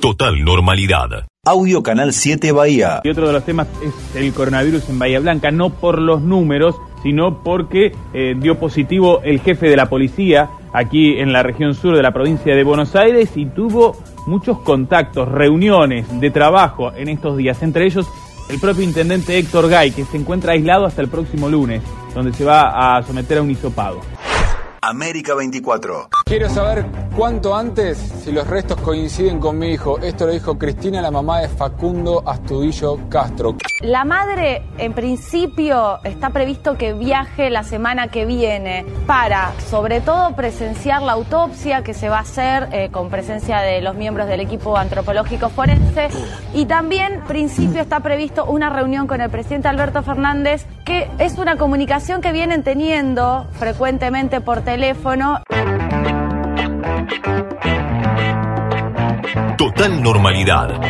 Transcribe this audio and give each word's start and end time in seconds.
Total 0.00 0.44
normalidad. 0.44 1.26
Audio 1.44 1.82
Canal 1.82 2.12
7 2.12 2.52
Bahía. 2.52 3.00
Y 3.02 3.08
otro 3.08 3.26
de 3.26 3.32
los 3.32 3.44
temas 3.44 3.66
es 3.82 3.94
el 4.14 4.32
coronavirus 4.34 4.88
en 4.90 4.98
Bahía 4.98 5.20
Blanca, 5.20 5.50
no 5.50 5.70
por 5.70 6.00
los 6.00 6.20
números, 6.20 6.76
sino 7.02 7.42
porque 7.42 7.92
eh, 8.12 8.34
dio 8.36 8.58
positivo 8.58 9.22
el 9.22 9.40
jefe 9.40 9.68
de 9.68 9.76
la 9.76 9.88
policía 9.88 10.50
aquí 10.72 11.18
en 11.18 11.32
la 11.32 11.42
región 11.42 11.74
sur 11.74 11.96
de 11.96 12.02
la 12.02 12.12
provincia 12.12 12.54
de 12.54 12.62
Buenos 12.62 12.94
Aires 12.94 13.30
y 13.36 13.46
tuvo 13.46 13.96
muchos 14.26 14.58
contactos, 14.60 15.28
reuniones 15.28 16.06
de 16.20 16.30
trabajo 16.30 16.92
en 16.94 17.08
estos 17.08 17.36
días, 17.38 17.62
entre 17.62 17.86
ellos 17.86 18.06
el 18.50 18.60
propio 18.60 18.82
intendente 18.82 19.38
Héctor 19.38 19.68
Gay, 19.68 19.92
que 19.92 20.04
se 20.04 20.16
encuentra 20.16 20.52
aislado 20.52 20.84
hasta 20.84 21.00
el 21.00 21.08
próximo 21.08 21.48
lunes, 21.48 21.82
donde 22.14 22.32
se 22.32 22.44
va 22.44 22.96
a 22.96 23.02
someter 23.02 23.38
a 23.38 23.42
un 23.42 23.50
hisopado. 23.50 24.00
América 24.82 25.34
24. 25.34 26.08
Quiero 26.30 26.48
saber 26.48 26.86
cuánto 27.16 27.56
antes 27.56 27.98
si 27.98 28.30
los 28.30 28.46
restos 28.46 28.80
coinciden 28.82 29.40
con 29.40 29.58
mi 29.58 29.70
hijo. 29.70 29.98
Esto 29.98 30.26
lo 30.26 30.32
dijo 30.32 30.56
Cristina, 30.56 31.02
la 31.02 31.10
mamá 31.10 31.40
de 31.40 31.48
Facundo 31.48 32.22
Astudillo 32.24 33.00
Castro. 33.08 33.56
La 33.80 34.04
madre, 34.04 34.62
en 34.78 34.92
principio, 34.92 35.98
está 36.04 36.30
previsto 36.30 36.78
que 36.78 36.92
viaje 36.92 37.50
la 37.50 37.64
semana 37.64 38.06
que 38.06 38.26
viene 38.26 38.86
para, 39.08 39.50
sobre 39.58 40.00
todo, 40.00 40.36
presenciar 40.36 41.02
la 41.02 41.14
autopsia 41.14 41.82
que 41.82 41.94
se 41.94 42.08
va 42.08 42.18
a 42.18 42.20
hacer 42.20 42.68
eh, 42.70 42.90
con 42.92 43.10
presencia 43.10 43.58
de 43.58 43.80
los 43.80 43.96
miembros 43.96 44.28
del 44.28 44.38
equipo 44.38 44.76
antropológico 44.76 45.48
forense. 45.48 46.10
Y 46.54 46.66
también, 46.66 47.14
en 47.14 47.22
principio, 47.22 47.80
está 47.80 47.98
previsto 47.98 48.44
una 48.44 48.70
reunión 48.70 49.08
con 49.08 49.20
el 49.20 49.30
presidente 49.30 49.66
Alberto 49.66 50.04
Fernández, 50.04 50.64
que 50.84 51.10
es 51.18 51.38
una 51.38 51.56
comunicación 51.56 52.20
que 52.20 52.30
vienen 52.30 52.62
teniendo 52.62 53.48
frecuentemente 53.54 54.40
por 54.40 54.60
teléfono. 54.60 55.40
Total 59.56 60.02
normalidad. 60.02 60.80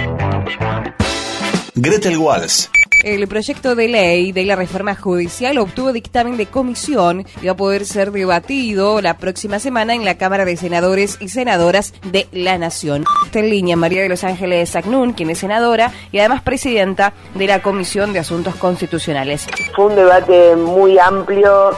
Gretel 1.75 2.19
Walls. 2.19 2.71
El 3.03 3.27
proyecto 3.29 3.75
de 3.75 3.89
ley 3.89 4.33
de 4.33 4.45
la 4.45 4.57
reforma 4.57 4.95
judicial 4.95 5.57
obtuvo 5.57 5.93
dictamen 5.93 6.37
de 6.37 6.45
comisión 6.45 7.25
y 7.41 7.47
va 7.47 7.53
a 7.53 7.57
poder 7.57 7.87
ser 7.87 8.13
debatido 8.13 9.01
la 9.01 9.17
próxima 9.17 9.59
semana 9.59 9.95
en 9.95 10.05
la 10.05 10.19
Cámara 10.19 10.45
de 10.45 10.59
Senadores 10.59 11.17
y 11.19 11.31
Senadoras 11.31 11.95
de 12.05 12.29
la 12.33 12.59
Nación. 12.59 13.05
Está 13.25 13.39
en 13.39 13.49
línea 13.49 13.77
María 13.77 14.03
de 14.03 14.11
los 14.11 14.23
Ángeles 14.23 14.77
Agnún, 14.77 15.15
quien 15.15 15.31
es 15.31 15.39
senadora 15.39 15.93
y 16.13 16.19
además 16.19 16.43
presidenta 16.43 17.15
de 17.35 17.47
la 17.47 17.63
Comisión 17.63 18.13
de 18.13 18.19
Asuntos 18.19 18.55
Constitucionales. 18.57 19.47
Fue 19.75 19.87
un 19.87 19.97
debate 19.97 20.55
muy 20.57 20.99
amplio 20.99 21.71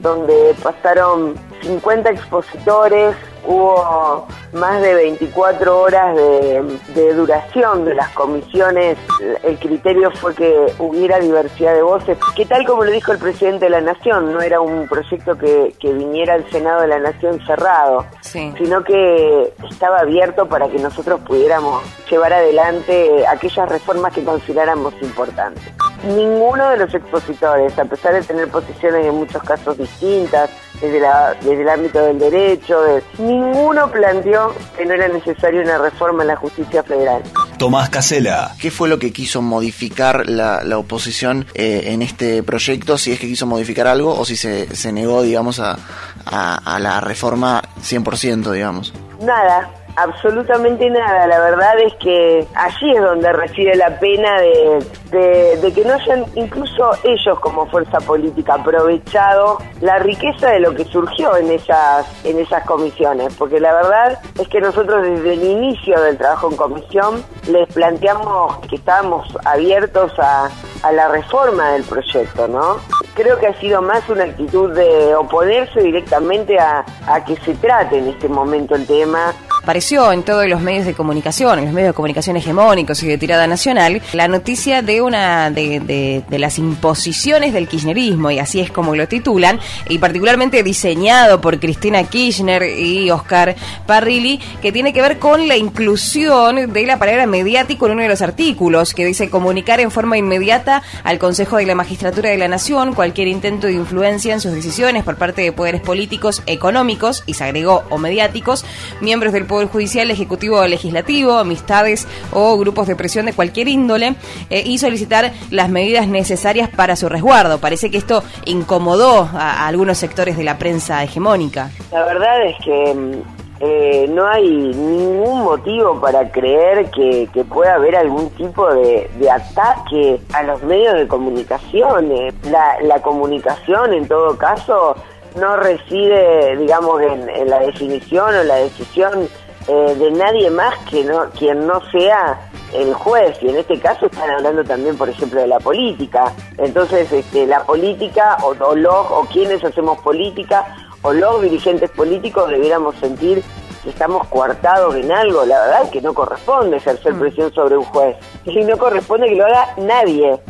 donde 0.00 0.54
pasaron 0.62 1.34
50 1.62 2.10
expositores, 2.10 3.16
hubo 3.44 4.26
más 4.52 4.80
de 4.82 4.94
24 4.94 5.80
horas 5.80 6.16
de, 6.16 7.14
duración 7.14 7.84
de 7.84 7.94
las 7.94 8.08
comisiones. 8.10 8.98
El 9.42 9.58
criterio 9.58 10.10
fue 10.10 10.34
que 10.34 10.72
hubiera 10.78 11.18
diversidad 11.18 11.74
de 11.74 11.82
voces, 11.82 12.18
que 12.36 12.46
tal 12.46 12.64
como 12.66 12.84
lo 12.84 12.92
dijo 12.92 13.12
el 13.12 13.18
presidente 13.18 13.66
de 13.66 13.70
la 13.70 13.80
Nación, 13.80 14.32
no 14.32 14.40
era 14.40 14.60
un 14.60 14.86
proyecto 14.88 15.36
que, 15.36 15.74
viniera 15.82 16.34
al 16.34 16.48
Senado 16.50 16.82
de 16.82 16.88
la 16.88 16.98
Nación 16.98 17.40
cerrado, 17.46 18.06
sino 18.20 18.84
que 18.84 19.52
estaba 19.68 20.00
abierto 20.00 20.46
para 20.46 20.68
que 20.68 20.78
nosotros 20.78 21.20
pudiéramos 21.26 21.82
llevar 22.10 22.32
adelante 22.32 23.26
aquellas 23.26 23.68
reformas 23.68 24.12
que 24.12 24.22
consideráramos 24.22 24.94
importantes. 25.02 25.72
Ninguno 26.08 26.70
de 26.70 26.78
los 26.78 26.94
expositores, 26.94 27.78
a 27.78 27.84
pesar 27.84 28.14
de 28.14 28.22
tener 28.22 28.48
posiciones 28.48 29.06
en 29.06 29.14
muchos 29.14 29.42
casos 29.42 29.76
distintas, 29.76 30.50
desde, 30.80 31.00
la, 31.00 31.34
desde 31.34 31.62
el 31.62 31.68
ámbito 31.68 32.04
del 32.04 32.18
derecho, 32.18 32.80
ninguno 33.18 33.90
planteó 33.90 34.54
que 34.76 34.86
no 34.86 34.94
era 34.94 35.08
necesaria 35.08 35.60
una 35.60 35.78
reforma 35.78 36.22
en 36.22 36.28
la 36.28 36.36
justicia 36.36 36.82
federal. 36.82 37.22
Tomás 37.58 37.90
Casela. 37.90 38.54
¿Qué 38.60 38.70
fue 38.70 38.88
lo 38.88 38.98
que 38.98 39.12
quiso 39.12 39.42
modificar 39.42 40.28
la, 40.28 40.62
oposición 40.78 41.46
eh, 41.54 41.84
en 41.86 42.02
este 42.02 42.42
proyecto? 42.42 42.96
Si 42.98 43.12
es 43.12 43.18
que 43.18 43.26
quiso 43.26 43.46
modificar 43.46 43.86
algo 43.86 44.18
o 44.18 44.24
si 44.24 44.36
se, 44.36 44.74
se 44.74 44.92
negó, 44.92 45.22
digamos, 45.22 45.58
a, 45.58 45.76
a, 46.24 46.74
a 46.74 46.78
la 46.78 47.00
reforma 47.00 47.62
100%, 47.82 48.52
digamos. 48.52 48.94
Nada, 49.20 49.70
absolutamente 49.98 50.88
nada. 50.90 51.26
La 51.26 51.40
verdad 51.40 51.78
es 51.80 51.94
que 51.94 52.46
allí 52.54 52.92
es 52.94 53.00
donde 53.00 53.32
reside 53.32 53.74
la 53.76 53.98
pena 53.98 54.40
de, 54.40 55.72
que 55.74 55.84
no 55.84 55.94
hayan 55.94 56.24
incluso 56.34 56.90
ellos 57.04 57.38
como 57.40 57.66
fuerza 57.66 57.98
política 58.00 58.54
aprovechado 58.54 59.58
la 59.80 59.98
riqueza 59.98 60.50
de 60.50 60.60
lo 60.60 60.74
que 60.74 60.84
surgió 60.84 61.36
en 61.36 61.50
esas, 61.50 62.06
en 62.24 62.38
esas 62.38 62.64
comisiones. 62.64 63.34
Porque 63.34 63.60
la 63.60 63.74
verdad 63.74 64.18
es 64.38 64.48
que 64.48 64.60
nosotros 64.60 65.02
desde 65.02 65.34
el 65.34 65.44
inicio 65.44 66.00
del 66.00 66.16
trabajo 66.16 66.50
en 66.50 66.56
comisión 66.56 67.24
les 67.48 67.66
planteamos 67.72 68.58
que 68.68 68.76
estábamos 68.76 69.26
abiertos 69.44 70.12
a, 70.18 70.48
a 70.82 70.92
la 70.92 71.08
reforma 71.08 71.72
del 71.72 71.84
proyecto, 71.84 72.48
¿no? 72.48 72.76
Creo 73.14 73.38
que 73.38 73.48
ha 73.48 73.60
sido 73.60 73.82
más 73.82 74.08
una 74.08 74.24
actitud 74.24 74.72
de 74.74 75.14
oponerse 75.14 75.80
directamente 75.80 76.58
a, 76.58 76.84
a 77.06 77.24
que 77.24 77.36
se 77.36 77.54
trate 77.54 77.98
en 77.98 78.08
este 78.08 78.28
momento 78.28 78.76
el 78.76 78.86
tema 78.86 79.34
apareció 79.68 80.10
en 80.12 80.22
todos 80.22 80.48
los 80.48 80.62
medios 80.62 80.86
de 80.86 80.94
comunicación, 80.94 81.58
en 81.58 81.66
los 81.66 81.74
medios 81.74 81.90
de 81.90 81.94
comunicación 81.94 82.38
hegemónicos 82.38 83.02
y 83.02 83.06
de 83.06 83.18
tirada 83.18 83.46
nacional, 83.46 84.00
la 84.14 84.26
noticia 84.26 84.80
de 84.80 85.02
una 85.02 85.50
de, 85.50 86.24
de, 86.26 86.38
las 86.38 86.58
imposiciones 86.58 87.52
del 87.52 87.68
kirchnerismo, 87.68 88.30
y 88.30 88.38
así 88.38 88.60
es 88.60 88.70
como 88.70 88.96
lo 88.96 89.06
titulan, 89.08 89.60
y 89.90 89.98
particularmente 89.98 90.62
diseñado 90.62 91.42
por 91.42 91.60
Cristina 91.60 92.02
Kirchner 92.04 92.62
y 92.78 93.10
Oscar 93.10 93.56
Parrilli, 93.84 94.40
que 94.62 94.72
tiene 94.72 94.94
que 94.94 95.02
ver 95.02 95.18
con 95.18 95.46
la 95.48 95.58
inclusión 95.58 96.72
de 96.72 96.86
la 96.86 96.98
palabra 96.98 97.26
mediático 97.26 97.84
en 97.84 97.92
uno 97.92 98.02
de 98.04 98.08
los 98.08 98.22
artículos, 98.22 98.94
que 98.94 99.04
dice 99.04 99.28
comunicar 99.28 99.80
en 99.80 99.90
forma 99.90 100.16
inmediata 100.16 100.82
al 101.04 101.18
Consejo 101.18 101.58
de 101.58 101.66
la 101.66 101.74
Magistratura 101.74 102.30
de 102.30 102.38
la 102.38 102.48
Nación 102.48 102.94
cualquier 102.94 103.28
intento 103.28 103.66
de 103.66 103.74
influencia 103.74 104.32
en 104.32 104.40
sus 104.40 104.52
decisiones 104.52 105.04
por 105.04 105.16
parte 105.16 105.42
de 105.42 105.52
poderes 105.52 105.82
políticos, 105.82 106.42
económicos, 106.46 107.22
y 107.26 107.34
se 107.34 107.44
agregó, 107.44 107.84
o 107.90 107.98
mediáticos, 107.98 108.64
miembros 109.02 109.34
del 109.34 109.44
Poder 109.44 109.57
Judicial, 109.66 110.10
Ejecutivo 110.10 110.58
o 110.58 110.66
Legislativo, 110.66 111.32
amistades 111.32 112.06
o 112.32 112.56
grupos 112.56 112.86
de 112.86 112.94
presión 112.94 113.26
de 113.26 113.32
cualquier 113.32 113.68
índole 113.68 114.14
eh, 114.50 114.62
y 114.64 114.78
solicitar 114.78 115.32
las 115.50 115.68
medidas 115.68 116.06
necesarias 116.06 116.68
para 116.68 116.94
su 116.94 117.08
resguardo. 117.08 117.58
Parece 117.58 117.90
que 117.90 117.98
esto 117.98 118.22
incomodó 118.44 119.28
a, 119.32 119.66
algunos 119.66 119.98
sectores 119.98 120.36
de 120.36 120.44
la 120.44 120.58
prensa 120.58 121.02
hegemónica. 121.02 121.70
La 121.90 122.04
verdad 122.04 122.46
es 122.46 122.56
que 122.64 122.94
mm, 122.94 123.12
eh, 123.60 124.06
no 124.08 124.26
hay 124.26 124.48
ningún 124.48 125.42
motivo 125.42 126.00
para 126.00 126.30
creer 126.30 126.88
que, 126.90 127.28
pueda 127.48 127.74
haber 127.74 127.96
algún 127.96 128.30
tipo 128.30 128.72
de, 128.72 129.08
ataque 129.30 130.20
a 130.32 130.42
los 130.44 130.62
medios 130.62 130.94
de 130.94 131.08
comunicación. 131.08 132.08
La 132.42 133.02
comunicación, 133.02 133.94
en 133.94 134.06
todo 134.06 134.36
caso, 134.38 134.94
no 135.36 135.56
reside, 135.56 136.56
digamos, 136.56 137.00
en, 137.02 137.48
la 137.48 137.60
definición 137.60 138.34
o 138.34 138.42
la 138.44 138.56
decisión 138.56 139.28
eh, 139.68 139.94
de 139.98 140.10
nadie 140.12 140.50
más 140.50 140.74
que 140.90 141.04
no 141.04 141.30
quien 141.38 141.66
no 141.66 141.80
sea 141.90 142.50
el 142.72 142.94
juez. 142.94 143.36
Y 143.42 143.48
en 143.48 143.56
este 143.56 143.78
caso 143.78 144.06
están 144.06 144.30
hablando 144.30 144.64
también 144.64 144.96
por 144.96 145.08
ejemplo 145.08 145.40
de 145.40 145.46
la 145.46 145.60
política. 145.60 146.32
Entonces 146.56 147.10
este, 147.12 147.46
la 147.46 147.62
política 147.64 148.38
o, 148.42 148.54
los 148.74 149.10
o 149.10 149.26
quienes 149.30 149.62
hacemos 149.62 149.98
política 150.00 150.64
o 151.02 151.12
los 151.12 151.42
dirigentes 151.42 151.90
políticos 151.90 152.48
debiéramos 152.50 152.94
sentir 152.96 153.42
que 153.84 153.90
estamos 153.90 154.26
coartados 154.28 154.96
en 154.96 155.12
algo 155.12 155.44
la 155.44 155.60
verdad 155.60 155.82
es 155.84 155.90
que 155.90 156.00
no 156.00 156.12
corresponde 156.12 156.78
ejercer 156.78 157.14
mm. 157.14 157.20
presión 157.20 157.52
sobre 157.52 157.76
un 157.76 157.84
juez. 157.84 158.16
Y 158.44 158.64
no 158.64 158.76
corresponde 158.78 159.28
que 159.28 159.36
lo 159.36 159.44
haga 159.44 159.74
nadie. 159.76 160.40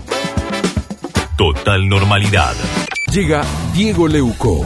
Total 1.37 1.89
normalidad. 1.89 2.55
Llega 3.12 3.43
Diego 3.75 4.09
Leuco. 4.09 4.65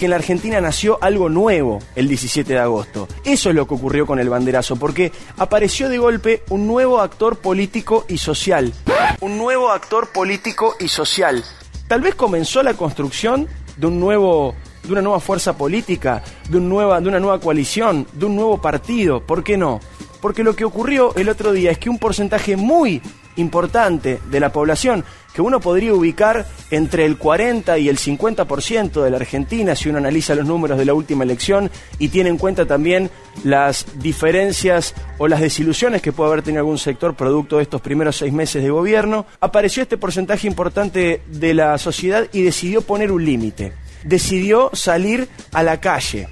Que 0.00 0.06
en 0.06 0.12
la 0.12 0.16
Argentina 0.16 0.62
nació 0.62 0.96
algo 1.02 1.28
nuevo 1.28 1.78
el 1.94 2.08
17 2.08 2.54
de 2.54 2.58
agosto. 2.58 3.06
Eso 3.22 3.50
es 3.50 3.54
lo 3.54 3.68
que 3.68 3.74
ocurrió 3.74 4.06
con 4.06 4.18
el 4.18 4.30
banderazo, 4.30 4.76
porque 4.76 5.12
apareció 5.36 5.90
de 5.90 5.98
golpe 5.98 6.42
un 6.48 6.66
nuevo 6.66 7.02
actor 7.02 7.36
político 7.36 8.06
y 8.08 8.16
social. 8.16 8.72
Un 9.20 9.36
nuevo 9.36 9.70
actor 9.70 10.08
político 10.08 10.74
y 10.80 10.88
social. 10.88 11.44
Tal 11.86 12.00
vez 12.00 12.14
comenzó 12.14 12.62
la 12.62 12.72
construcción 12.72 13.46
de 13.76 13.88
un 13.88 14.00
nuevo 14.00 14.54
de 14.84 14.90
una 14.90 15.02
nueva 15.02 15.20
fuerza 15.20 15.58
política, 15.58 16.22
de, 16.48 16.56
un 16.56 16.70
nueva, 16.70 16.98
de 17.02 17.08
una 17.10 17.20
nueva 17.20 17.38
coalición, 17.38 18.06
de 18.14 18.24
un 18.24 18.36
nuevo 18.36 18.58
partido. 18.58 19.20
¿Por 19.26 19.44
qué 19.44 19.58
no? 19.58 19.80
Porque 20.22 20.42
lo 20.42 20.56
que 20.56 20.64
ocurrió 20.64 21.14
el 21.16 21.28
otro 21.28 21.52
día 21.52 21.72
es 21.72 21.78
que 21.78 21.90
un 21.90 21.98
porcentaje 21.98 22.56
muy 22.56 23.02
importante 23.40 24.20
de 24.30 24.40
la 24.40 24.52
población, 24.52 25.04
que 25.34 25.42
uno 25.42 25.60
podría 25.60 25.94
ubicar 25.94 26.46
entre 26.70 27.04
el 27.04 27.16
40 27.16 27.78
y 27.78 27.88
el 27.88 27.98
50% 27.98 29.02
de 29.02 29.10
la 29.10 29.16
Argentina 29.16 29.74
si 29.74 29.88
uno 29.88 29.98
analiza 29.98 30.34
los 30.34 30.46
números 30.46 30.78
de 30.78 30.84
la 30.84 30.94
última 30.94 31.24
elección 31.24 31.70
y 31.98 32.08
tiene 32.08 32.30
en 32.30 32.38
cuenta 32.38 32.66
también 32.66 33.10
las 33.44 33.86
diferencias 33.96 34.94
o 35.18 35.28
las 35.28 35.40
desilusiones 35.40 36.02
que 36.02 36.12
puede 36.12 36.30
haber 36.30 36.42
tenido 36.42 36.60
algún 36.60 36.78
sector 36.78 37.14
producto 37.14 37.56
de 37.56 37.62
estos 37.62 37.80
primeros 37.80 38.16
seis 38.16 38.32
meses 38.32 38.62
de 38.62 38.70
gobierno, 38.70 39.26
apareció 39.40 39.82
este 39.82 39.98
porcentaje 39.98 40.46
importante 40.46 41.22
de 41.28 41.54
la 41.54 41.78
sociedad 41.78 42.28
y 42.32 42.42
decidió 42.42 42.82
poner 42.82 43.12
un 43.12 43.24
límite 43.24 43.72
decidió 44.04 44.70
salir 44.72 45.28
a 45.52 45.62
la 45.62 45.78
calle. 45.78 46.26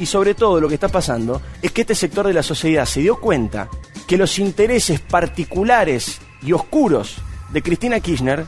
Y 0.00 0.06
sobre 0.06 0.34
todo 0.34 0.60
lo 0.60 0.68
que 0.68 0.74
está 0.74 0.88
pasando 0.88 1.40
es 1.60 1.70
que 1.70 1.82
este 1.82 1.94
sector 1.94 2.26
de 2.26 2.32
la 2.32 2.42
sociedad 2.42 2.84
se 2.84 3.00
dio 3.00 3.20
cuenta 3.20 3.68
que 4.06 4.16
los 4.16 4.38
intereses 4.38 5.00
particulares 5.00 6.20
y 6.44 6.52
oscuros 6.52 7.16
de 7.52 7.62
Cristina 7.62 8.00
Kirchner 8.00 8.46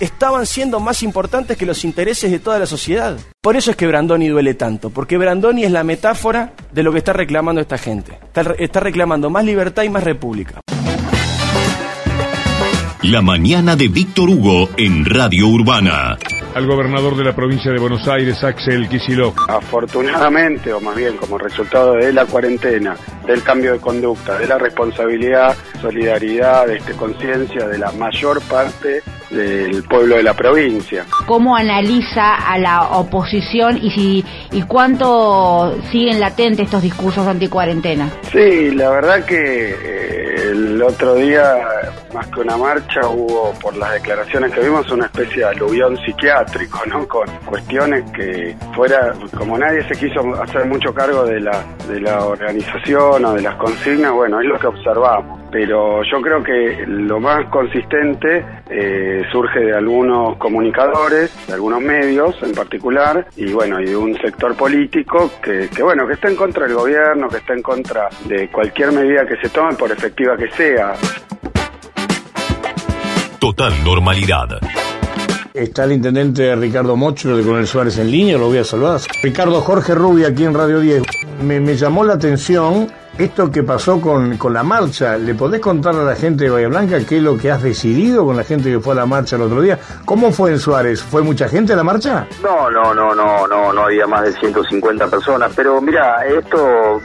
estaban 0.00 0.46
siendo 0.46 0.80
más 0.80 1.02
importantes 1.02 1.56
que 1.56 1.66
los 1.66 1.84
intereses 1.84 2.30
de 2.30 2.38
toda 2.38 2.58
la 2.58 2.66
sociedad. 2.66 3.18
Por 3.40 3.56
eso 3.56 3.70
es 3.70 3.76
que 3.76 3.86
Brandoni 3.86 4.28
duele 4.28 4.54
tanto, 4.54 4.90
porque 4.90 5.16
Brandoni 5.16 5.64
es 5.64 5.70
la 5.70 5.84
metáfora 5.84 6.52
de 6.72 6.82
lo 6.82 6.92
que 6.92 6.98
está 6.98 7.12
reclamando 7.12 7.60
esta 7.60 7.78
gente. 7.78 8.18
Está, 8.58 8.80
reclamando 8.80 9.30
más 9.30 9.44
libertad 9.44 9.84
y 9.84 9.88
más 9.88 10.04
república. 10.04 10.60
La 13.02 13.22
mañana 13.22 13.76
de 13.76 13.88
Víctor 13.88 14.30
Hugo 14.30 14.68
en 14.76 15.04
Radio 15.04 15.46
Urbana. 15.46 16.18
Al 16.56 16.66
gobernador 16.66 17.14
de 17.18 17.22
la 17.22 17.34
provincia 17.34 17.70
de 17.70 17.78
Buenos 17.78 18.08
Aires, 18.08 18.42
Axel 18.42 18.88
Kicillof. 18.88 19.36
Afortunadamente, 19.46 20.72
o 20.72 20.80
más 20.80 20.96
bien 20.96 21.18
como 21.18 21.36
resultado 21.36 21.92
de 21.96 22.10
la 22.14 22.24
cuarentena, 22.24 22.96
del 23.26 23.42
cambio 23.42 23.74
de 23.74 23.78
conducta, 23.78 24.38
de 24.38 24.46
la 24.46 24.56
responsabilidad, 24.56 25.54
solidaridad, 25.82 26.66
de 26.66 26.78
este, 26.78 26.94
conciencia 26.94 27.68
de 27.68 27.76
la 27.76 27.92
mayor 27.92 28.40
parte 28.40 29.02
del 29.28 29.82
pueblo 29.82 30.16
de 30.16 30.22
la 30.22 30.32
provincia. 30.32 31.04
¿Cómo 31.26 31.54
analiza 31.54 32.36
a 32.36 32.56
la 32.56 32.84
oposición 32.84 33.76
y 33.76 33.90
si 33.90 34.24
y 34.50 34.62
cuánto 34.62 35.76
siguen 35.90 36.20
latentes 36.20 36.64
estos 36.64 36.80
discursos 36.80 37.26
anticuarentena? 37.26 38.10
Sí, 38.32 38.70
la 38.70 38.88
verdad 38.88 39.26
que 39.26 39.72
eh, 39.72 40.50
el 40.52 40.82
otro 40.82 41.16
día, 41.16 41.44
más 42.16 42.26
que 42.28 42.40
una 42.40 42.56
marcha, 42.56 43.06
hubo 43.08 43.52
por 43.60 43.76
las 43.76 43.92
declaraciones 43.92 44.50
que 44.50 44.60
vimos 44.60 44.90
una 44.90 45.04
especie 45.04 45.42
de 45.42 45.44
aluvión 45.44 45.98
psiquiátrico, 45.98 46.80
¿no? 46.86 47.06
Con 47.06 47.28
cuestiones 47.44 48.10
que 48.12 48.56
fuera, 48.74 49.12
como 49.36 49.58
nadie 49.58 49.86
se 49.86 49.94
quiso 49.94 50.20
hacer 50.42 50.64
mucho 50.64 50.94
cargo 50.94 51.24
de 51.24 51.40
la, 51.40 51.62
de 51.86 52.00
la 52.00 52.24
organización 52.24 53.22
o 53.22 53.34
de 53.34 53.42
las 53.42 53.56
consignas, 53.56 54.12
bueno, 54.12 54.40
es 54.40 54.46
lo 54.46 54.58
que 54.58 54.66
observamos. 54.66 55.40
Pero 55.52 56.02
yo 56.10 56.20
creo 56.22 56.42
que 56.42 56.84
lo 56.86 57.20
más 57.20 57.44
consistente 57.50 58.44
eh, 58.70 59.22
surge 59.30 59.60
de 59.60 59.76
algunos 59.76 60.38
comunicadores, 60.38 61.30
de 61.46 61.52
algunos 61.52 61.82
medios 61.82 62.34
en 62.42 62.52
particular, 62.52 63.26
y 63.36 63.52
bueno, 63.52 63.78
y 63.78 63.84
de 63.86 63.96
un 63.96 64.16
sector 64.16 64.56
político 64.56 65.30
que, 65.42 65.68
que 65.68 65.82
bueno, 65.82 66.06
que 66.06 66.14
está 66.14 66.28
en 66.28 66.36
contra 66.36 66.66
del 66.66 66.74
gobierno, 66.74 67.28
que 67.28 67.36
está 67.36 67.52
en 67.52 67.62
contra 67.62 68.08
de 68.24 68.48
cualquier 68.48 68.92
medida 68.92 69.26
que 69.26 69.36
se 69.36 69.50
tome, 69.50 69.74
por 69.74 69.92
efectiva 69.92 70.34
que 70.36 70.50
sea. 70.52 70.94
Total 73.46 73.84
normalidad. 73.84 74.58
Está 75.54 75.84
el 75.84 75.92
intendente 75.92 76.56
Ricardo 76.56 76.96
Mocho 76.96 77.36
de 77.36 77.44
Coronel 77.44 77.68
Suárez 77.68 77.96
en 77.98 78.10
línea, 78.10 78.36
lo 78.36 78.48
voy 78.48 78.58
a 78.58 78.64
saludar. 78.64 79.00
Ricardo 79.22 79.60
Jorge 79.60 79.94
Rubia 79.94 80.26
aquí 80.26 80.42
en 80.42 80.52
Radio 80.52 80.80
10. 80.80 81.04
Me, 81.44 81.60
me 81.60 81.76
llamó 81.76 82.02
la 82.02 82.14
atención 82.14 82.88
esto 83.18 83.50
que 83.50 83.62
pasó 83.62 83.98
con, 83.98 84.36
con, 84.36 84.52
la 84.52 84.62
marcha, 84.62 85.16
¿le 85.16 85.34
podés 85.34 85.60
contar 85.60 85.94
a 85.94 86.04
la 86.04 86.14
gente 86.14 86.44
de 86.44 86.50
Bahía 86.50 86.68
Blanca 86.68 86.98
qué 87.08 87.16
es 87.16 87.22
lo 87.22 87.38
que 87.38 87.50
has 87.50 87.62
decidido 87.62 88.26
con 88.26 88.36
la 88.36 88.44
gente 88.44 88.70
que 88.70 88.78
fue 88.78 88.92
a 88.92 88.96
la 88.96 89.06
marcha 89.06 89.36
el 89.36 89.42
otro 89.42 89.62
día? 89.62 89.78
¿Cómo 90.04 90.30
fue 90.32 90.50
en 90.50 90.58
Suárez? 90.58 91.02
¿Fue 91.02 91.22
mucha 91.22 91.48
gente 91.48 91.72
a 91.72 91.76
la 91.76 91.84
marcha? 91.84 92.26
No, 92.42 92.70
no, 92.70 92.92
no, 92.92 93.14
no, 93.14 93.46
no, 93.46 93.72
no 93.72 93.82
había 93.82 94.06
más 94.06 94.24
de 94.24 94.32
150 94.32 95.06
personas, 95.06 95.50
pero 95.56 95.80
mira, 95.80 96.26
esto 96.26 97.00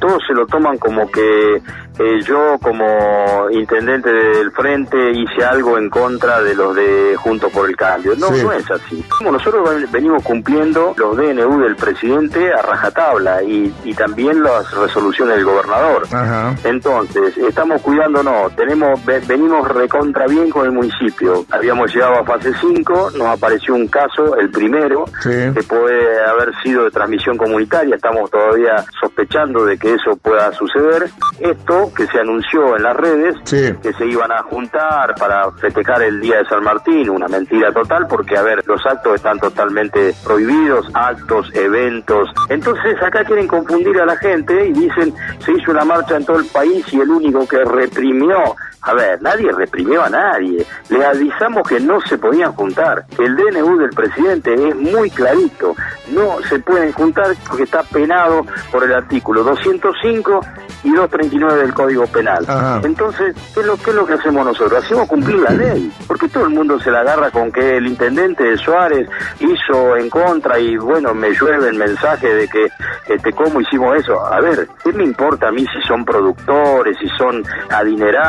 todos 0.00 0.22
se 0.26 0.34
lo 0.34 0.46
toman 0.46 0.78
como 0.78 1.08
que 1.08 1.62
eh, 1.98 2.20
yo 2.24 2.58
como 2.60 3.50
intendente 3.50 4.10
del 4.10 4.50
frente 4.52 5.12
hice 5.12 5.44
algo 5.44 5.78
en 5.78 5.90
contra 5.90 6.40
de 6.40 6.54
los 6.54 6.74
de 6.74 7.16
Juntos 7.16 7.52
por 7.52 7.68
el 7.68 7.76
Cambio. 7.76 8.14
No, 8.16 8.28
sí. 8.28 8.42
no 8.42 8.52
es 8.52 8.70
así. 8.70 9.04
Como 9.18 9.32
nosotros 9.32 9.90
venimos 9.90 10.22
cumpliendo 10.22 10.94
los 10.96 11.16
DNU 11.16 11.60
del 11.60 11.76
presidente 11.76 12.52
a 12.52 12.62
rajatabla 12.62 13.42
y, 13.42 13.72
y 13.84 13.94
también 13.94 14.42
las 14.42 14.70
resoluciones 14.74 15.36
del 15.36 15.44
gobernador. 15.44 16.04
Ajá. 16.12 16.54
Entonces, 16.64 17.36
estamos 17.38 17.82
cuidándonos, 17.82 18.54
tenemos, 18.56 19.00
venimos 19.26 19.68
recontra 19.68 20.26
bien 20.26 20.50
con 20.50 20.66
el 20.66 20.72
municipio. 20.72 21.44
Habíamos 21.50 21.94
llegado 21.94 22.20
a 22.20 22.24
fase 22.24 22.52
5, 22.60 23.12
nos 23.16 23.28
apareció 23.28 23.74
un 23.74 23.88
caso, 23.88 24.36
el 24.36 24.50
primero, 24.50 25.04
sí. 25.20 25.30
que 25.54 25.62
puede 25.62 26.24
haber 26.24 26.52
sido 26.62 26.84
de 26.84 26.90
transmisión 26.90 27.36
comunitaria, 27.36 27.96
estamos 27.96 28.30
todavía 28.30 28.84
sospechando 29.00 29.64
de 29.64 29.76
que 29.78 29.94
eso 29.94 30.16
pueda 30.16 30.52
suceder. 30.52 31.08
Esto 31.40 31.81
que 31.94 32.06
se 32.06 32.20
anunció 32.20 32.76
en 32.76 32.82
las 32.82 32.96
redes, 32.96 33.36
sí. 33.44 33.72
que 33.82 33.92
se 33.94 34.06
iban 34.06 34.30
a 34.30 34.42
juntar 34.42 35.14
para 35.16 35.50
festejar 35.52 36.02
el 36.02 36.20
Día 36.20 36.38
de 36.38 36.44
San 36.46 36.62
Martín, 36.62 37.10
una 37.10 37.28
mentira 37.28 37.72
total, 37.72 38.06
porque 38.06 38.36
a 38.36 38.42
ver, 38.42 38.62
los 38.66 38.84
actos 38.86 39.14
están 39.16 39.38
totalmente 39.38 40.14
prohibidos, 40.24 40.86
actos, 40.94 41.50
eventos. 41.54 42.30
Entonces 42.48 43.02
acá 43.02 43.24
quieren 43.24 43.48
confundir 43.48 44.00
a 44.00 44.06
la 44.06 44.16
gente 44.16 44.66
y 44.66 44.72
dicen, 44.72 45.14
se 45.44 45.52
hizo 45.52 45.70
una 45.70 45.84
marcha 45.84 46.16
en 46.16 46.24
todo 46.24 46.38
el 46.38 46.46
país 46.46 46.84
y 46.92 47.00
el 47.00 47.10
único 47.10 47.46
que 47.46 47.64
reprimió 47.64 48.54
a 48.84 48.94
ver, 48.94 49.22
nadie 49.22 49.52
reprimió 49.52 50.02
a 50.02 50.10
nadie. 50.10 50.66
Le 50.88 51.04
avisamos 51.04 51.66
que 51.68 51.78
no 51.78 52.00
se 52.00 52.18
podían 52.18 52.52
juntar. 52.52 53.04
El 53.16 53.36
DNU 53.36 53.78
del 53.78 53.90
presidente 53.90 54.54
es 54.54 54.74
muy 54.74 55.08
clarito. 55.10 55.76
No 56.10 56.42
se 56.48 56.58
pueden 56.58 56.92
juntar 56.92 57.28
porque 57.46 57.62
está 57.62 57.84
penado 57.84 58.44
por 58.72 58.82
el 58.82 58.92
artículo 58.92 59.44
205 59.44 60.40
y 60.82 60.90
239 60.90 61.62
del 61.62 61.71
Código 61.72 62.06
Penal. 62.06 62.44
Ajá. 62.48 62.80
Entonces, 62.84 63.34
¿qué 63.54 63.60
es, 63.60 63.66
lo, 63.66 63.76
¿qué 63.76 63.90
es 63.90 63.96
lo 63.96 64.06
que 64.06 64.14
hacemos 64.14 64.44
nosotros? 64.44 64.84
Hacemos 64.84 65.08
cumplir 65.08 65.38
la 65.38 65.50
ley. 65.50 65.92
Porque 66.06 66.28
todo 66.28 66.44
el 66.44 66.50
mundo 66.50 66.78
se 66.80 66.90
la 66.90 67.00
agarra 67.00 67.30
con 67.30 67.50
que 67.50 67.76
el 67.76 67.86
intendente 67.86 68.44
de 68.44 68.56
Suárez 68.58 69.08
hizo 69.40 69.96
en 69.96 70.08
contra 70.10 70.58
y 70.58 70.76
bueno, 70.76 71.14
me 71.14 71.30
llueve 71.30 71.68
el 71.68 71.76
mensaje 71.76 72.34
de 72.34 72.48
que, 72.48 72.68
este, 73.08 73.32
¿cómo 73.32 73.60
hicimos 73.60 73.96
eso? 73.96 74.24
A 74.24 74.40
ver, 74.40 74.68
¿qué 74.82 74.92
me 74.92 75.04
importa 75.04 75.48
a 75.48 75.52
mí 75.52 75.64
si 75.66 75.86
son 75.86 76.04
productores, 76.04 76.96
si 76.98 77.08
son 77.16 77.42
adinerados? 77.70 78.22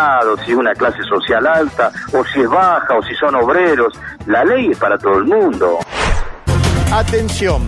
si 0.46 0.52
es 0.52 0.58
una 0.58 0.74
clase 0.74 1.04
social 1.04 1.46
alta, 1.46 1.92
o 2.14 2.24
si 2.26 2.42
es 2.42 2.50
baja, 2.50 2.98
o 2.98 3.04
si 3.04 3.14
son 3.16 3.36
obreros. 3.36 3.94
La 4.26 4.44
ley 4.44 4.72
es 4.72 4.78
para 4.78 4.98
todo 4.98 5.18
el 5.18 5.26
mundo. 5.26 5.80
Atención, 6.92 7.68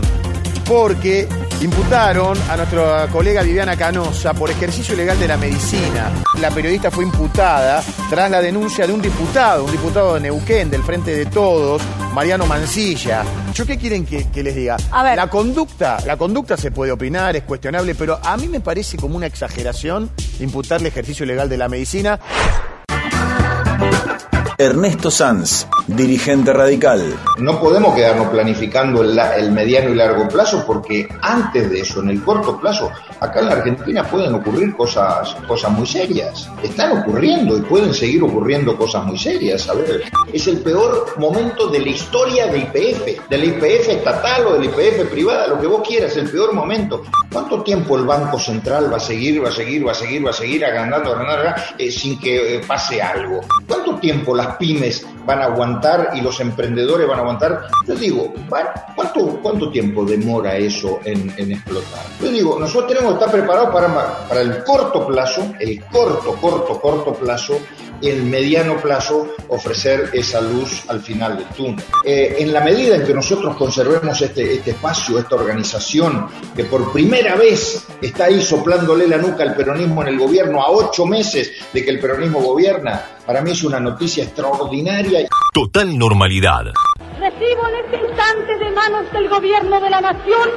porque 0.68 1.27
imputaron 1.61 2.37
a 2.49 2.57
nuestra 2.57 3.07
colega 3.07 3.41
Viviana 3.41 3.75
Canosa 3.77 4.33
por 4.33 4.49
ejercicio 4.49 4.93
ilegal 4.93 5.19
de 5.19 5.27
la 5.27 5.37
medicina. 5.37 6.11
La 6.39 6.51
periodista 6.51 6.91
fue 6.91 7.03
imputada 7.03 7.83
tras 8.09 8.29
la 8.29 8.41
denuncia 8.41 8.85
de 8.85 8.93
un 8.93 9.01
diputado, 9.01 9.65
un 9.65 9.71
diputado 9.71 10.15
de 10.15 10.21
Neuquén, 10.21 10.69
del 10.69 10.83
Frente 10.83 11.15
de 11.15 11.25
Todos, 11.25 11.81
Mariano 12.13 12.45
Mancilla. 12.45 13.23
¿Yo 13.53 13.65
qué 13.65 13.77
quieren 13.77 14.05
que, 14.05 14.29
que, 14.29 14.43
les 14.43 14.55
diga? 14.55 14.77
A 14.91 15.03
ver. 15.03 15.15
La 15.15 15.29
conducta, 15.29 15.97
la 16.05 16.17
conducta 16.17 16.57
se 16.57 16.71
puede 16.71 16.91
opinar, 16.91 17.35
es 17.35 17.43
cuestionable, 17.43 17.95
pero 17.95 18.19
a 18.21 18.35
mí 18.37 18.47
me 18.47 18.59
parece 18.59 18.97
como 18.97 19.15
una 19.15 19.27
exageración 19.27 20.09
imputarle 20.39 20.89
ejercicio 20.89 21.25
ilegal 21.25 21.49
de 21.49 21.57
la 21.57 21.69
medicina. 21.69 22.19
Ernesto 24.57 25.12
Sanz, 25.12 25.67
dirigente 25.85 26.53
radical. 26.53 27.13
No 27.39 27.59
podemos 27.59 27.93
quedarnos 27.93 28.29
planificando 28.29 29.03
el, 29.03 29.51
mediano 29.51 29.89
y 29.89 29.95
largo 29.95 30.29
plazo 30.29 30.63
porque 30.65 31.09
antes 31.21 31.69
de 31.69 31.81
eso, 31.81 32.00
en 32.00 32.12
el 32.12 32.24
corto 32.24 32.57
plazo, 32.57 32.89
acá 33.19 33.41
en 33.41 33.47
la 33.47 33.55
Argentina 33.55 34.03
pueden 34.05 34.33
ocurrir 34.33 34.74
cosas, 34.74 35.35
cosas 35.45 35.71
muy 35.71 35.85
serias. 35.85 36.50
Están 36.63 37.00
ocurriendo 37.00 37.57
y 37.57 37.62
pueden 37.63 37.93
seguir 37.93 38.24
ocurriendo 38.24 38.77
cosas 38.77 39.03
muy 39.03 39.17
serias. 39.17 39.67
A 39.67 39.74
ver, 39.74 40.03
es 40.31 40.47
el 40.47 40.59
peor 40.59 41.15
momento 41.17 41.67
de 41.67 41.79
la 41.79 41.89
historia 41.89 42.47
del 42.47 42.62
IPF, 42.62 43.27
de 43.29 43.38
la 43.38 43.45
IPF 43.45 43.89
estatal 43.89 44.47
o 44.47 44.53
de 44.53 44.59
la 44.59 44.65
IPF 44.65 45.12
privada, 45.12 45.47
lo 45.47 45.59
que 45.59 45.67
vos 45.67 45.85
quieras, 45.85 46.15
el 46.15 46.29
peor 46.29 46.53
momento. 46.53 47.03
¿Cuánto 47.29 47.62
tiempo 47.62 47.97
el 47.97 48.05
Banco 48.05 48.39
Central 48.39 48.91
va 48.91 48.97
a 48.97 49.01
seguir, 49.01 49.43
va 49.43 49.50
a 49.50 49.51
seguir, 49.51 49.85
va 49.85 49.91
a 49.91 49.95
seguir, 49.95 50.25
va 50.25 50.29
a 50.29 50.33
seguir 50.33 50.63
agrandando, 50.63 51.12
agrandando, 51.12 51.62
eh, 51.77 51.91
sin 51.91 52.17
que 52.17 52.55
eh, 52.55 52.62
pase 52.65 53.01
algo? 53.01 53.41
¿Cuánto 53.67 53.85
tiempo 53.99 54.35
las 54.35 54.57
pymes 54.57 55.05
van 55.25 55.39
a 55.41 55.45
aguantar 55.45 56.11
y 56.15 56.21
los 56.21 56.39
emprendedores 56.39 57.07
van 57.07 57.19
a 57.19 57.21
aguantar? 57.21 57.61
Yo 57.87 57.95
digo, 57.95 58.33
¿cuánto, 58.49 59.39
cuánto 59.41 59.71
tiempo 59.71 60.05
demora 60.05 60.55
eso 60.57 60.99
en, 61.03 61.33
en 61.37 61.51
explotar? 61.53 62.05
Yo 62.21 62.29
digo, 62.31 62.59
nosotros 62.59 62.87
tenemos 62.87 63.13
que 63.13 63.25
estar 63.25 63.31
preparados 63.31 63.73
para, 63.73 64.27
para 64.27 64.41
el 64.41 64.63
corto 64.63 65.07
plazo, 65.07 65.53
el 65.59 65.83
corto, 65.85 66.35
corto, 66.35 66.79
corto 66.79 67.13
plazo, 67.13 67.59
el 68.09 68.24
mediano 68.24 68.77
plazo 68.77 69.35
ofrecer 69.50 70.09
esa 70.13 70.41
luz 70.41 70.83
al 70.88 71.01
final 71.01 71.38
del 71.38 71.47
túnel. 71.47 71.83
Eh, 72.03 72.38
en 72.39 72.53
la 72.53 72.62
medida 72.62 72.95
en 72.95 73.05
que 73.05 73.13
nosotros 73.13 73.55
conservemos 73.55 74.21
este, 74.21 74.53
este 74.53 74.71
espacio, 74.71 75.19
esta 75.19 75.35
organización 75.35 76.27
que 76.55 76.65
por 76.65 76.91
primera 76.91 77.35
vez 77.35 77.85
está 78.01 78.25
ahí 78.25 78.41
soplándole 78.41 79.07
la 79.07 79.17
nuca 79.17 79.43
al 79.43 79.55
peronismo 79.55 80.01
en 80.01 80.09
el 80.09 80.19
gobierno 80.19 80.62
a 80.62 80.71
ocho 80.71 81.05
meses 81.05 81.51
de 81.74 81.83
que 81.83 81.91
el 81.91 82.00
peronismo 82.00 82.41
gobierna, 82.41 83.03
para 83.25 83.41
mí 83.41 83.51
es 83.51 83.63
una 83.63 83.79
noticia 83.79 84.24
extraordinaria. 84.24 85.27
Total 85.53 85.97
normalidad. 85.97 86.65
Recibo 87.19 87.67
en 87.67 87.85
este 87.85 88.07
instante 88.07 88.57
de 88.57 88.71
manos 88.71 89.12
del 89.12 89.29
gobierno 89.29 89.79
de 89.79 89.89
la 89.89 90.01
nación 90.01 90.50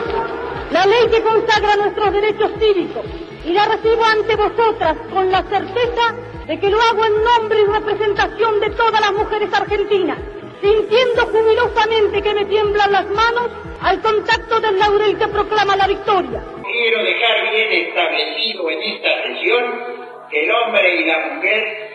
la 0.71 0.85
ley 0.85 1.09
que 1.11 1.23
consagra 1.23 1.76
nuestros 1.76 2.12
derechos 2.12 2.50
cívicos 2.59 3.28
y 3.49 3.52
la 3.55 3.64
recibo 3.64 4.05
ante 4.05 4.37
vosotras 4.37 4.97
con 5.11 5.33
la 5.33 5.43
certeza 5.45 6.14
de 6.47 6.61
que 6.61 6.69
lo 6.69 6.78
hago 6.83 7.05
en 7.07 7.25
nombre 7.25 7.61
y 7.62 7.64
representación 7.64 8.61
de 8.61 8.71
todas 8.71 9.00
las 9.00 9.12
mujeres 9.12 9.49
argentinas, 9.55 10.19
sintiendo 10.61 11.26
jubilosamente 11.26 12.21
que 12.21 12.35
me 12.35 12.45
tiemblan 12.45 12.93
las 12.93 13.07
manos 13.07 13.49
al 13.81 14.02
contacto 14.02 14.61
del 14.61 14.78
laurel 14.78 15.17
que 15.17 15.28
proclama 15.28 15.76
la 15.76 15.87
victoria. 15.87 16.43
Quiero 16.62 17.02
dejar 17.02 17.50
bien 17.50 17.88
establecido 17.88 18.71
en 18.71 18.83
esta 18.83 19.23
sesión 19.23 19.85
que 20.31 20.45
el 20.45 20.50
hombre 20.50 20.97
y 20.97 21.05
la 21.07 21.19
mujer, 21.19 21.90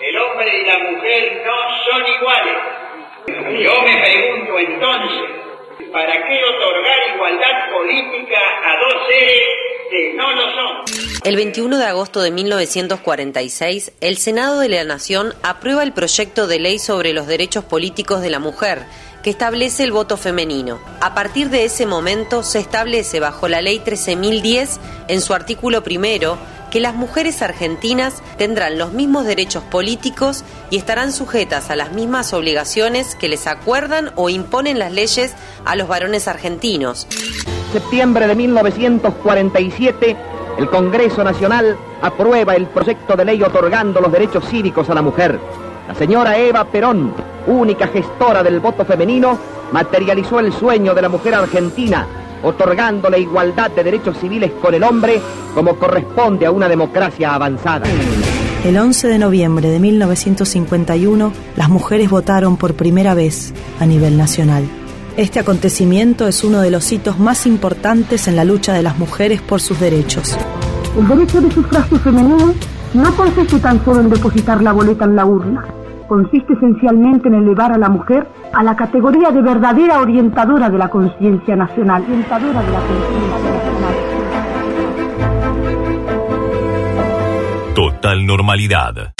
el 0.00 0.16
hombre 0.16 0.58
y 0.58 0.64
la 0.64 0.78
mujer 0.90 1.42
no 1.46 1.56
son 1.84 2.02
iguales. 2.16 3.62
Yo 3.62 3.82
me 3.82 4.00
pregunto 4.00 4.58
entonces, 4.58 5.92
¿para 5.92 6.26
qué 6.26 6.42
otorgar 6.44 7.14
igualdad 7.14 7.70
política 7.70 8.40
a 8.64 8.76
dos 8.80 9.06
seres 9.08 9.68
El 11.24 11.36
21 11.36 11.78
de 11.78 11.84
agosto 11.84 12.20
de 12.20 12.30
1946, 12.30 13.92
el 14.00 14.16
Senado 14.18 14.60
de 14.60 14.68
la 14.68 14.84
Nación 14.84 15.34
aprueba 15.42 15.82
el 15.82 15.92
proyecto 15.92 16.46
de 16.46 16.58
ley 16.58 16.78
sobre 16.78 17.12
los 17.12 17.26
derechos 17.26 17.64
políticos 17.64 18.20
de 18.20 18.30
la 18.30 18.38
mujer, 18.38 18.84
que 19.28 19.32
establece 19.32 19.84
el 19.84 19.92
voto 19.92 20.16
femenino. 20.16 20.78
A 21.02 21.12
partir 21.12 21.50
de 21.50 21.66
ese 21.66 21.84
momento 21.84 22.42
se 22.42 22.60
establece 22.60 23.20
bajo 23.20 23.46
la 23.46 23.60
ley 23.60 23.78
13.010, 23.78 24.78
en 25.08 25.20
su 25.20 25.34
artículo 25.34 25.82
primero, 25.82 26.38
que 26.70 26.80
las 26.80 26.94
mujeres 26.94 27.42
argentinas 27.42 28.22
tendrán 28.38 28.78
los 28.78 28.94
mismos 28.94 29.26
derechos 29.26 29.62
políticos 29.64 30.44
y 30.70 30.78
estarán 30.78 31.12
sujetas 31.12 31.68
a 31.68 31.76
las 31.76 31.92
mismas 31.92 32.32
obligaciones 32.32 33.16
que 33.16 33.28
les 33.28 33.46
acuerdan 33.46 34.12
o 34.14 34.30
imponen 34.30 34.78
las 34.78 34.92
leyes 34.92 35.34
a 35.66 35.76
los 35.76 35.88
varones 35.88 36.26
argentinos. 36.26 37.06
Septiembre 37.70 38.28
de 38.28 38.34
1947, 38.34 40.16
el 40.56 40.70
Congreso 40.70 41.22
Nacional 41.22 41.76
aprueba 42.00 42.54
el 42.54 42.66
proyecto 42.68 43.14
de 43.14 43.26
ley 43.26 43.42
otorgando 43.42 44.00
los 44.00 44.10
derechos 44.10 44.48
cívicos 44.48 44.88
a 44.88 44.94
la 44.94 45.02
mujer. 45.02 45.38
La 45.86 45.94
señora 45.94 46.38
Eva 46.38 46.64
Perón, 46.64 47.12
única 47.48 47.88
gestora 47.88 48.42
del 48.42 48.60
voto 48.60 48.84
femenino, 48.84 49.38
materializó 49.72 50.40
el 50.40 50.52
sueño 50.52 50.94
de 50.94 51.02
la 51.02 51.08
mujer 51.08 51.34
argentina, 51.34 52.06
otorgándole 52.42 53.18
igualdad 53.18 53.70
de 53.70 53.84
derechos 53.84 54.18
civiles 54.18 54.52
con 54.60 54.74
el 54.74 54.82
hombre 54.82 55.20
como 55.54 55.76
corresponde 55.76 56.46
a 56.46 56.50
una 56.50 56.68
democracia 56.68 57.34
avanzada. 57.34 57.86
El 58.64 58.76
11 58.76 59.08
de 59.08 59.18
noviembre 59.18 59.70
de 59.70 59.78
1951, 59.78 61.32
las 61.56 61.68
mujeres 61.68 62.10
votaron 62.10 62.56
por 62.56 62.74
primera 62.74 63.14
vez 63.14 63.54
a 63.80 63.86
nivel 63.86 64.16
nacional. 64.16 64.64
Este 65.16 65.40
acontecimiento 65.40 66.28
es 66.28 66.44
uno 66.44 66.60
de 66.60 66.70
los 66.70 66.92
hitos 66.92 67.18
más 67.18 67.46
importantes 67.46 68.28
en 68.28 68.36
la 68.36 68.44
lucha 68.44 68.72
de 68.72 68.82
las 68.82 68.98
mujeres 68.98 69.40
por 69.40 69.60
sus 69.60 69.80
derechos. 69.80 70.36
El 70.96 71.08
derecho 71.08 71.40
de 71.40 71.50
sufragio 71.50 71.98
femenino 71.98 72.54
no 72.94 73.16
consiste 73.16 73.58
tan 73.58 73.84
solo 73.84 74.00
en 74.00 74.10
depositar 74.10 74.62
la 74.62 74.72
boleta 74.72 75.04
en 75.04 75.16
la 75.16 75.24
urna. 75.24 75.66
Consiste 76.08 76.54
esencialmente 76.54 77.28
en 77.28 77.34
elevar 77.34 77.70
a 77.72 77.78
la 77.78 77.90
mujer 77.90 78.26
a 78.54 78.62
la 78.62 78.74
categoría 78.74 79.30
de 79.30 79.42
verdadera 79.42 80.00
orientadora 80.00 80.70
de 80.70 80.78
la 80.78 80.88
conciencia 80.88 81.54
nacional. 81.54 82.02
Orientadora 82.02 82.62
de 82.62 82.72
la 82.72 82.80
conciencia. 82.80 83.38
Total 87.74 88.26
normalidad. 88.26 89.17